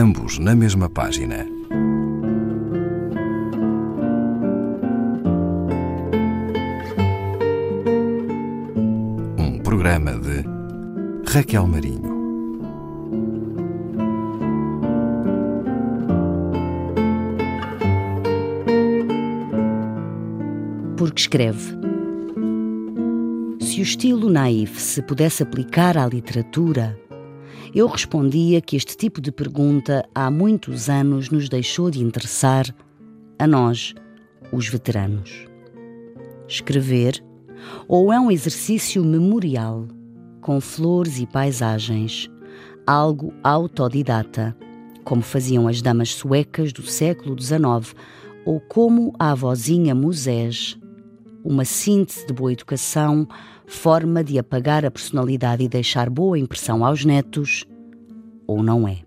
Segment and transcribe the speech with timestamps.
[0.00, 1.46] ambos na mesma página.
[9.38, 10.42] Um programa de
[11.30, 12.18] Raquel Marinho.
[20.96, 21.78] Porque escreve.
[23.60, 26.98] Se o estilo naif se pudesse aplicar à literatura,
[27.74, 32.74] eu respondia que este tipo de pergunta há muitos anos nos deixou de interessar
[33.38, 33.94] a nós,
[34.52, 35.46] os veteranos.
[36.48, 37.22] Escrever
[37.86, 39.86] ou é um exercício memorial,
[40.40, 42.28] com flores e paisagens,
[42.86, 44.56] algo autodidata,
[45.04, 47.94] como faziam as damas suecas do século XIX,
[48.44, 50.79] ou como a avózinha Musés,
[51.44, 53.26] uma síntese de boa educação,
[53.66, 57.64] forma de apagar a personalidade e deixar boa impressão aos netos,
[58.46, 58.98] ou não é?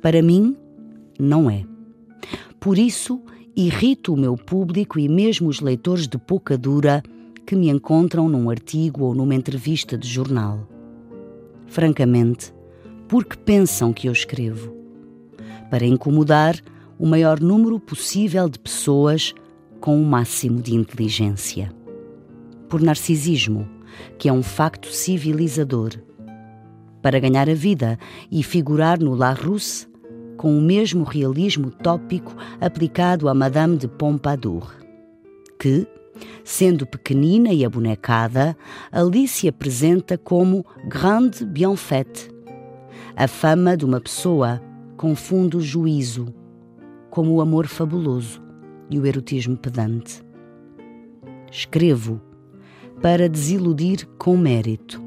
[0.00, 0.56] Para mim,
[1.18, 1.64] não é.
[2.60, 3.20] Por isso,
[3.56, 7.02] irrito o meu público e mesmo os leitores de pouca dura
[7.46, 10.66] que me encontram num artigo ou numa entrevista de jornal.
[11.66, 12.54] Francamente,
[13.08, 14.74] porque pensam que eu escrevo.
[15.70, 16.58] Para incomodar
[16.98, 19.34] o maior número possível de pessoas
[19.84, 21.70] com o máximo de inteligência.
[22.70, 23.68] Por narcisismo,
[24.16, 25.90] que é um facto civilizador.
[27.02, 27.98] Para ganhar a vida
[28.32, 29.86] e figurar no La Rousse
[30.38, 34.74] com o mesmo realismo tópico aplicado a Madame de Pompadour,
[35.60, 35.86] que,
[36.42, 38.56] sendo pequenina e abonecada,
[38.90, 42.30] ali se apresenta como grande bien faite.
[43.14, 44.62] A fama de uma pessoa
[44.96, 46.34] confunde o juízo
[47.10, 48.43] como o amor fabuloso
[48.90, 50.22] e o erotismo pedante.
[51.50, 52.20] Escrevo
[53.00, 55.02] para desiludir com mérito,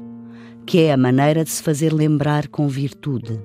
[0.64, 3.40] que é a maneira de se fazer lembrar com virtude.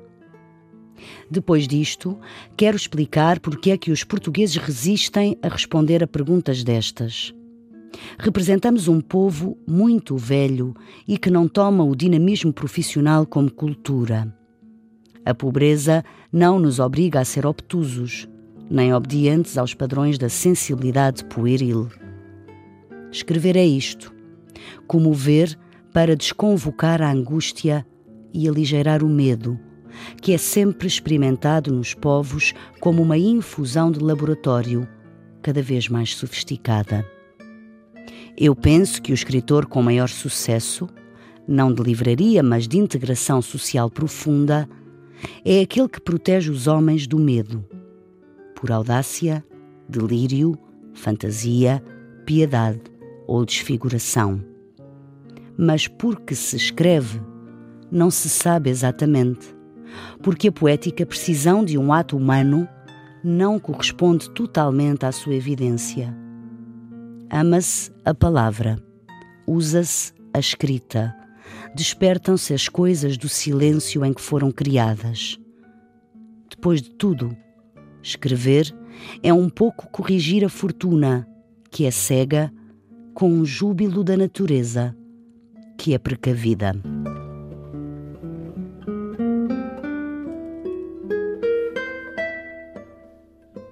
[1.29, 2.17] Depois disto,
[2.55, 7.33] quero explicar porque é que os portugueses resistem a responder a perguntas destas.
[8.17, 10.73] Representamos um povo muito velho
[11.07, 14.33] e que não toma o dinamismo profissional como cultura.
[15.25, 18.27] A pobreza não nos obriga a ser obtusos,
[18.69, 21.89] nem obedientes aos padrões da sensibilidade pueril.
[23.11, 24.13] Escrever é isto:
[24.87, 25.57] comover
[25.93, 27.85] para desconvocar a angústia
[28.33, 29.59] e aligeirar o medo,
[30.21, 34.87] que é sempre experimentado nos povos como uma infusão de laboratório,
[35.41, 37.07] cada vez mais sofisticada.
[38.35, 40.89] Eu penso que o escritor com maior sucesso,
[41.47, 44.67] não de livraria, mas de integração social profunda,
[45.45, 47.63] é aquele que protege os homens do medo
[48.63, 49.45] por audácia,
[49.89, 50.57] delírio,
[50.93, 51.83] fantasia,
[52.25, 52.79] piedade
[53.27, 54.41] ou desfiguração.
[55.57, 57.21] Mas porque se escreve,
[57.91, 59.53] não se sabe exatamente,
[60.21, 62.65] porque a poética precisão de um ato humano
[63.21, 66.15] não corresponde totalmente à sua evidência.
[67.29, 68.81] Ama-se a palavra,
[69.45, 71.13] usa-se a escrita,
[71.75, 75.37] despertam-se as coisas do silêncio em que foram criadas.
[76.49, 77.35] Depois de tudo,
[78.03, 78.75] Escrever
[79.23, 81.25] é um pouco corrigir a fortuna,
[81.71, 82.51] que é cega,
[83.13, 84.93] com um júbilo da natureza,
[85.77, 86.75] que é precavida.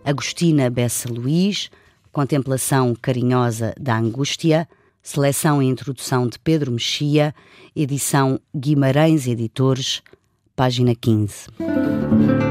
[0.06, 1.70] Agostina Bessa Luís,
[2.12, 4.68] Contemplação Carinhosa da Angústia,
[5.04, 7.36] Seleção e Introdução de Pedro Mexia,
[7.76, 10.02] edição Guimarães Editores,
[10.56, 12.51] página 15